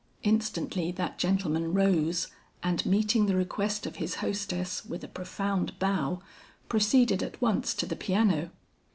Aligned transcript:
Instantly 0.23 0.91
that 0.93 1.19
gentleman 1.19 1.75
rose, 1.75 2.25
and 2.63 2.83
meeting 2.87 3.27
the 3.27 3.35
request 3.35 3.85
of 3.85 3.97
his 3.97 4.15
hostess 4.15 4.83
with 4.83 5.03
a 5.03 5.07
profound 5.07 5.77
bow, 5.77 6.23
proceeded 6.67 7.21
at 7.21 7.39
once 7.39 7.71
to 7.75 7.85
the 7.85 7.95
piano. 7.95 8.49